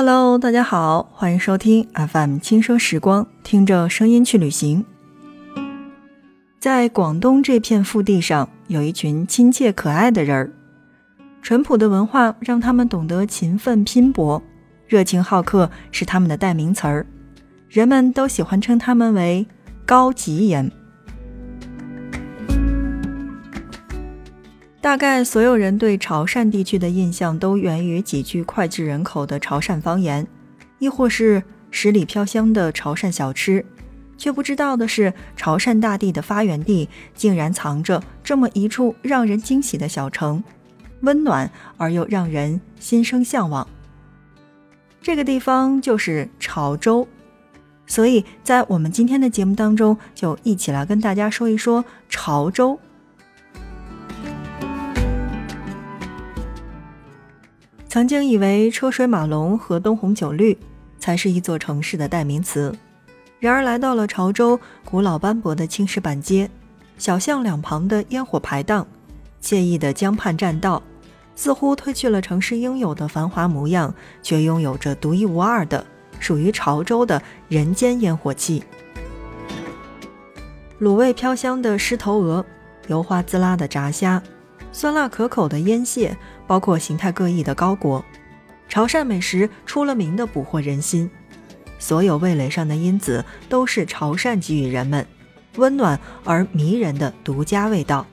[0.00, 4.84] Hello，大家好，欢迎收听 FM 轻奢时光，听着声音去旅行。
[6.60, 10.52] 在广东这片腹地上，有一群亲切可爱的人儿。
[11.42, 14.40] 淳朴的文化让他们懂得勤奋拼搏，
[14.86, 17.04] 热情好客是他们的代名词儿。
[17.68, 19.44] 人们都喜欢称他们为
[19.84, 20.70] 高级人。
[24.88, 30.26] 大概所有人对潮汕地区的印象都源于几句脍炙人口的潮汕方言，
[30.78, 33.62] 亦或是十里飘香的潮汕小吃。
[34.16, 40.42] 却不知道的是，潮汕大地的发源地竟然藏着这么一处让人惊喜的小城，
[41.02, 43.68] 温暖而又让人心生向往。
[45.02, 47.06] 这个地方就是潮州，
[47.86, 52.80] 所以在我们今天的节目当中，就一起来跟大家说一说潮州。
[57.88, 60.56] 曾经以为车水马龙和灯红酒绿
[60.98, 62.74] 才是一座城市的代名词。
[63.40, 66.50] 然而，来到了潮州，古老斑驳的青石板街，
[66.98, 68.86] 小巷两旁的烟火排档，
[69.40, 70.82] 惬意的江畔栈道，
[71.34, 75.86] 似乎褪去了城市应有的繁华模样，却拥有着独一无二的
[76.20, 78.62] 属于潮州的人间烟火气。
[80.78, 82.44] 卤味飘香的狮头鹅，
[82.88, 84.22] 油花滋啦的炸虾，
[84.72, 86.16] 酸辣可口的腌蟹，
[86.48, 88.04] 包括形态各异的糕果，
[88.68, 91.08] 潮汕美食出了名的捕获人心。
[91.78, 95.06] 所有味蕾上的因子都是潮汕给予人们
[95.54, 98.04] 温暖而迷人的独家味道。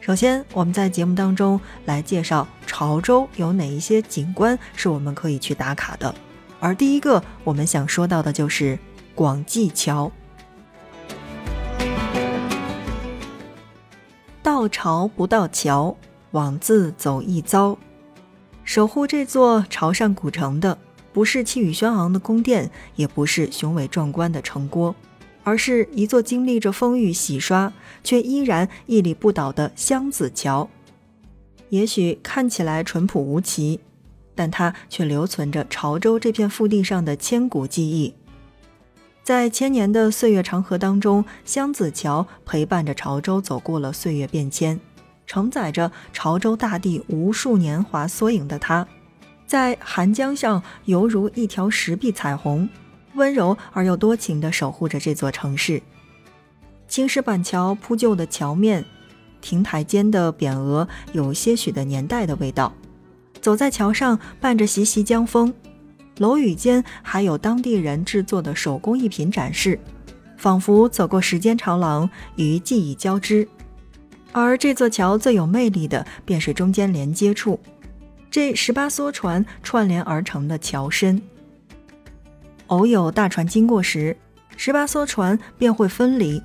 [0.00, 6.14] 首先，我们在节目当中来介绍潮州有哪一些景观是我们可以去打卡的。
[6.58, 8.78] 而第一个我们想说到的就是
[9.14, 10.10] 广济桥。
[14.42, 15.96] 到潮不到桥，
[16.32, 17.76] 枉自走一遭。
[18.64, 20.78] 守护这座潮汕古城的。
[21.12, 24.94] 不是气宇轩昂的宫殿，也不是雄伟壮观的城郭，
[25.42, 27.72] 而是一座经历着风雨洗刷
[28.04, 30.70] 却依然屹立不倒的湘子桥。
[31.70, 33.80] 也许看起来淳朴无奇，
[34.36, 38.14] 但它却留存着潮州这片腹地上的千古记忆。
[39.24, 44.78] 在千年的岁月长河当中，湘子桥陪伴着潮州走过了岁月变迁，
[45.30, 48.84] 承载着潮州大地无数年华缩影的它。
[49.46, 52.68] 在寒江上，犹如一条石壁彩虹，
[53.14, 55.80] 温柔而又多情地守护着这座城市。
[56.88, 58.84] 青石板桥铺就的桥面，
[59.40, 62.72] 亭台间的匾额有些许的年代的味道。
[63.40, 65.54] 走在桥上，伴着习习江风，
[66.18, 69.78] 楼宇间还有当地人制作的手工艺品展示，
[70.36, 73.46] 仿佛走过时间长廊与记忆交织。
[74.32, 77.58] 而这座桥最有魅力的，便是中间连接处。
[78.30, 81.20] 这十八艘船串联而成的桥身，
[82.68, 84.16] 偶有大船经过时，
[84.56, 86.40] 十八艘船便会分离。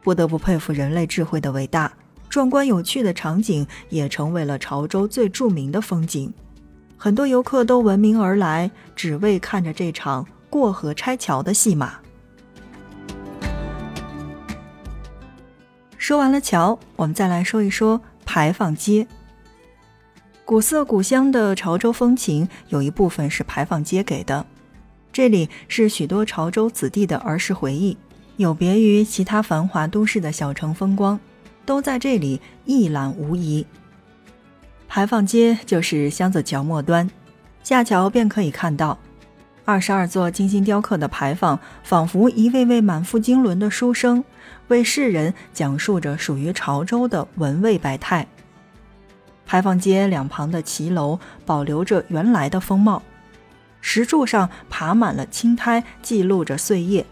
[0.00, 1.92] 不得不佩服人类智慧的伟大，
[2.28, 6.32] 壮观有趣的场景也成为了潮州最著名的风景。
[6.96, 11.98] 很多游客都闻名而来，只为看着这场过河拆桥的戏码。
[16.04, 19.06] 说完了桥，我们再来说一说牌坊街。
[20.44, 24.44] 古色古香的潮州风情，有一部分是牌坊街给的。
[25.14, 27.96] 这里是许多潮州子弟的儿时回忆，
[28.36, 31.18] 有别于其他繁华都市的小城风光，
[31.64, 33.66] 都在这里一览无遗。
[34.86, 37.08] 牌坊街就是箱子桥末端，
[37.62, 38.98] 下桥便可以看到
[39.64, 44.22] 二十二座精心雕刻的牌坊，仿佛一位位满腹经纶的书生，
[44.68, 48.26] 为世人讲述着属于潮州的文味百态。
[49.46, 53.02] 牌坊街两旁的骑楼保留着原来的风貌，
[53.80, 57.04] 石柱上爬满了青苔，记录着岁月。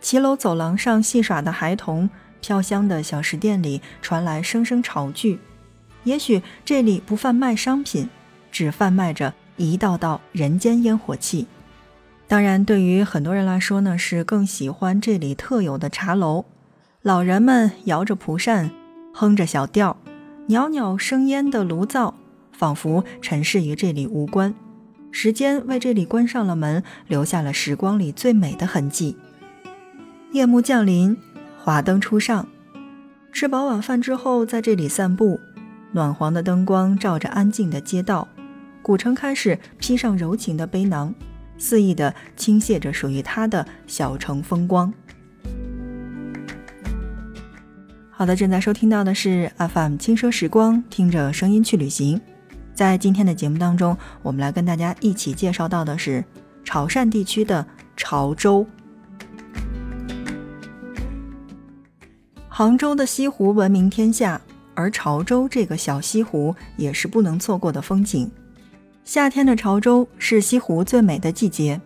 [0.00, 2.08] 骑楼走廊上戏耍的孩童，
[2.40, 5.40] 飘香的小食店里传来声声潮剧。
[6.04, 8.08] 也许这里不贩卖商品，
[8.50, 11.46] 只贩卖着一道道人间烟火气。
[12.26, 16.44] 当然，对于很多人来说呢，是更喜欢这里特有的茶楼。
[17.02, 18.70] 老人们摇着蒲扇，
[19.14, 19.96] 哼着小调。
[20.48, 22.12] 袅袅生烟的炉灶，
[22.52, 24.54] 仿佛尘世与这里无关。
[25.10, 29.16] 时间为这里关上了门，留下了时光里最美的痕迹。
[30.32, 31.16] 夜幕降临，
[31.58, 32.46] 华灯初上。
[33.32, 35.40] 吃饱晚饭之后，在这里散步，
[35.92, 38.28] 暖黄的灯光照着安静的街道，
[38.82, 41.14] 古城开始披上柔情的背囊，
[41.56, 44.92] 肆意地倾泻着属于它的小城风光。
[48.20, 52.20] 好的，正在收听到的是 FM 轻奢时光，听着声音去旅行。
[52.74, 56.22] 在今天的节目当中，我们来跟大家一起介绍到的是
[56.62, 58.66] 潮汕地区的潮州。
[62.46, 64.38] 杭州的西湖闻名天下，
[64.74, 68.30] 而潮州这个小西湖也是不能错过的风景。
[69.02, 71.80] 夏天的潮州是西湖最美的季节，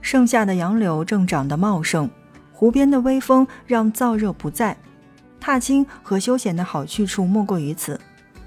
[0.00, 2.08] 盛夏的杨柳正长得茂盛，
[2.52, 4.76] 湖边的微风让燥热不在，
[5.42, 8.00] 踏青和休闲的好去处莫过于此。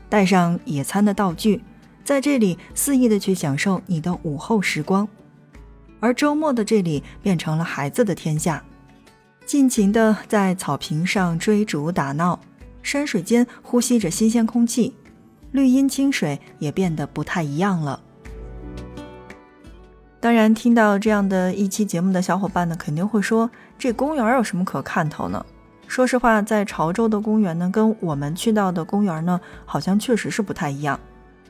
[0.08, 1.62] 带上野餐的道具，
[2.06, 5.06] 在这里肆意的去享受你的午后时光。
[6.00, 8.64] 而周末的这里变成了孩子的天下。
[9.46, 12.40] 尽情的在草坪上追逐打闹，
[12.82, 14.96] 山水间呼吸着新鲜空气，
[15.52, 18.00] 绿荫清水也变得不太一样了。
[20.22, 25.46] 当然，听到这样的一期节目的小伙伴呢，肯定会说，这公园有什么可看头呢？
[25.88, 31.00] 说实话，在潮州的公园呢，跟我们去到的公园呢，好像确实是不太一样。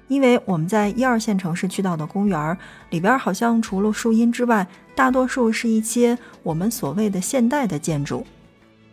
[0.08, 2.58] 因为我们在一二线城市去到的公园
[2.92, 8.24] 里边，好像除了树荫之外，大多数是一些我们所谓的现代的建筑，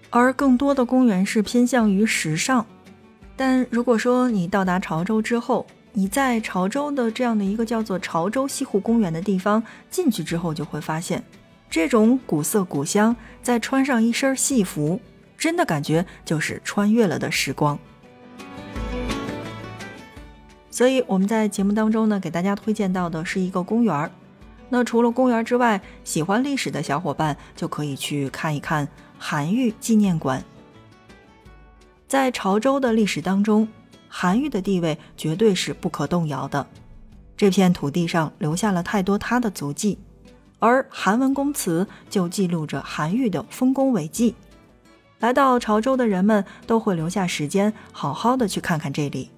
[0.08, 2.64] 而更多的公园是偏向于时尚。
[3.36, 11.22] 但如果说你到达潮州之后，你在潮州的这样的一个叫做潮州西湖公园的地方进去之后，就会发现，
[11.68, 14.98] 这种古色古香，再穿上一身戏服，
[15.42, 17.76] 真的感觉就是穿越了的时光。
[20.70, 24.08] 所以我们在节目当中呢，给大家推荐到的是一个公园儿。
[24.68, 28.86] 那除了公园之外，喜欢历史的小伙伴就可以去看一看
[29.18, 30.44] 韩愈纪念馆。
[32.06, 33.66] 在潮州的历史当中，
[34.06, 36.64] 韩愈的地位绝对是不可动摇的。
[37.36, 39.98] 这片土地上留下了太多他的足迹，
[40.60, 44.36] 而韩文公祠就记录着韩愈的丰功伟绩。
[45.22, 49.30] 来到潮州的人们都会留下时间，好好的去看看这里。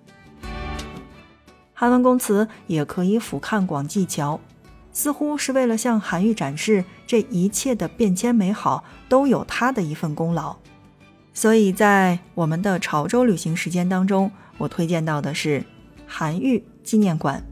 [1.74, 4.40] 韩文公祠也可以俯瞰广济桥，
[4.92, 10.56] 似乎是为了向韩愈展示这一切的变迁美好都有他的一份功劳。
[11.34, 15.62] 所以在我们的潮州旅行时间当中，我推荐到的是
[16.06, 17.44] 韩愈纪念馆。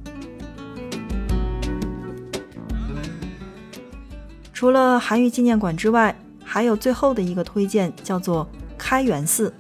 [4.55, 6.17] 除了韩愈纪念馆之外，
[6.53, 8.47] 还有最后的一个推荐，叫做
[8.77, 9.51] 开元寺。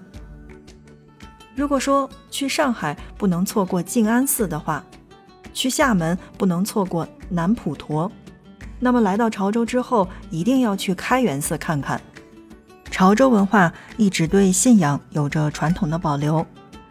[1.55, 4.85] 如果说去上海不能错过静安寺的话，
[5.55, 8.13] 去厦门不能错过南普陀，
[8.79, 11.99] 那么来到潮州之后，一定要去开元寺看看。
[12.91, 16.47] 潮州文化一直对信仰有着传统的保留，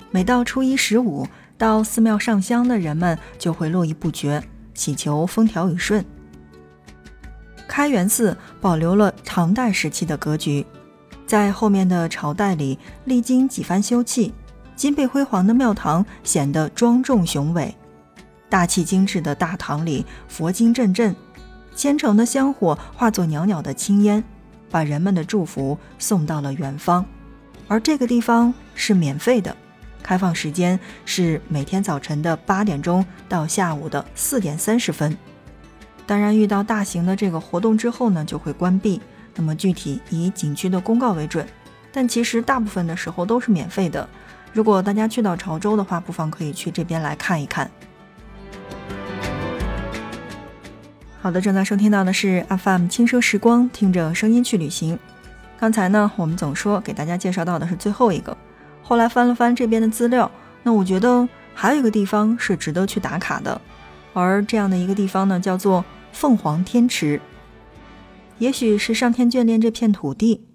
[0.09, 1.27] 每到初一十五，
[1.59, 4.43] 到寺庙上香的人们就会络绎不绝，
[4.73, 6.03] 祈求风调雨顺。
[7.71, 10.65] 开元寺保留了唐代时期的格局，
[11.25, 14.29] 在后面的朝代里历经几番修葺。
[14.75, 17.73] 金碧辉煌的庙堂显得庄重雄伟，
[18.49, 21.15] 大气精致的大堂里佛经阵阵，
[21.73, 24.21] 虔诚的香火化作袅袅的青烟，
[24.69, 27.05] 把人们的祝福送到了远方。
[27.69, 29.55] 而这个地方是免费的，
[30.03, 35.17] 开放时间是每天早晨的八点钟到下午的四点三十分。
[36.11, 38.99] 当然，遇到大型的这个活动之后呢，就会关闭。
[39.33, 41.47] 那么具体以景区的公告为准，
[41.89, 44.05] 但其实大部分的时候都是免费的。
[44.51, 47.71] 如果大家去到潮州的话，不妨可以去这边来看一看。
[51.21, 54.99] 好的，正在收听到的是 FM 轻奢时光，听着声音去旅行。
[55.57, 58.35] 刚才呢，我们总说给大家介绍到的是最后一个，
[58.83, 60.29] 后来翻了翻这边的资料，
[60.61, 63.61] 那我觉得还有一个地方是值得去打卡的，
[64.11, 67.21] 而这样的一个地方呢，叫做凤凰天池。
[68.39, 70.45] 也许是上天眷恋这片土地，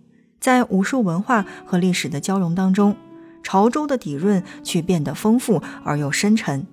[0.40, 2.96] 在武术文化和历史的交融当中。
[3.42, 6.66] 潮州的底蕴却变得丰富而又深沉，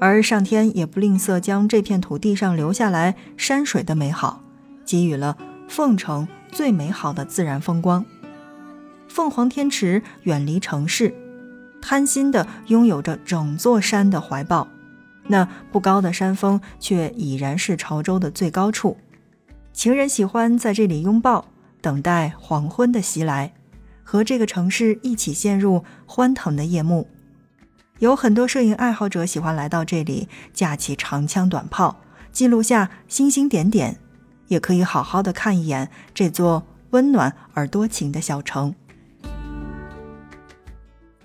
[0.00, 4.42] 而上天也不吝啬将这片土地上留下来山水的美好，
[4.84, 8.04] 给予了凤城最美好的自然风光。
[9.06, 11.14] 凤凰天池远离城市，
[11.80, 14.66] 贪心的拥有着整座山的怀抱，
[15.28, 18.96] 那不高的山峰却已然是潮州的最高处。
[19.72, 21.46] 情人喜欢在这里拥抱，
[21.80, 23.54] 等待黄昏的袭来。
[24.02, 27.06] 和这个城市一起陷入欢腾的夜幕，
[27.98, 32.00] 有很多摄影爱好者喜欢来到这里，架起长枪短炮，
[32.32, 33.98] 记录下星星点点，
[34.46, 38.74] 也可以好好的看一眼这座温暖而多情的小城。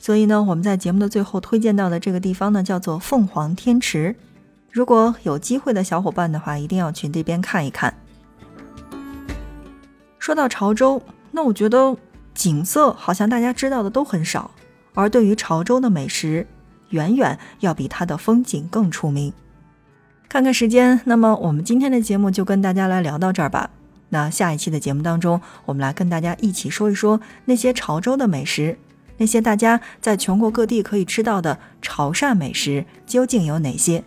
[0.03, 4.13] 所以呢，我们在节目的最后推荐到的这个地方呢，叫做凤凰天池。
[4.69, 7.93] 如果有机会的小伙伴的话，一定要去那边看一看。
[10.19, 11.95] 说到潮州，那我觉得。
[12.35, 14.49] 景色好像大家知道的都很少，
[14.95, 16.47] 而对于潮州的美食，
[16.89, 19.31] 远远要比它的风景更出名。
[20.27, 23.69] 看看时间，那么我们今天的节目就跟大家来聊到这儿吧。
[24.09, 28.79] 那下一期的节目当中，我们来跟大家一起说一说那些潮州的美食，
[29.17, 34.03] 那些大家在全国各地可以吃到的潮汕美食究竟有哪些？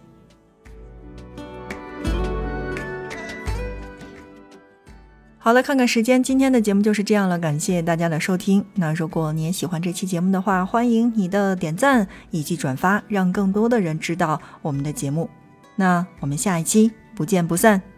[5.38, 8.64] 好了，看看时间，今天的节目就是这样了，感谢大家的收听。
[8.75, 15.30] 那如果你也喜欢这期节目的话，欢迎你的点赞以及转发，让更多的人知道我们的节目。
[15.76, 17.95] 那我们下一期不见不散。